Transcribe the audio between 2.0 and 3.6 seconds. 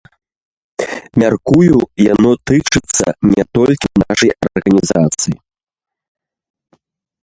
яно тычыцца не